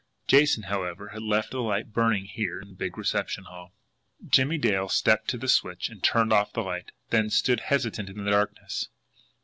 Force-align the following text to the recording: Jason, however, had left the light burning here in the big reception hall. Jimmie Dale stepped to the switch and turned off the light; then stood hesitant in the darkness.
Jason, 0.25 0.63
however, 0.63 1.09
had 1.09 1.21
left 1.21 1.51
the 1.51 1.59
light 1.61 1.93
burning 1.93 2.25
here 2.25 2.59
in 2.59 2.69
the 2.69 2.73
big 2.73 2.97
reception 2.97 3.43
hall. 3.43 3.71
Jimmie 4.27 4.57
Dale 4.57 4.89
stepped 4.89 5.27
to 5.27 5.37
the 5.37 5.47
switch 5.47 5.89
and 5.89 6.03
turned 6.03 6.33
off 6.33 6.53
the 6.53 6.63
light; 6.63 6.89
then 7.11 7.29
stood 7.29 7.59
hesitant 7.59 8.09
in 8.09 8.23
the 8.25 8.31
darkness. 8.31 8.89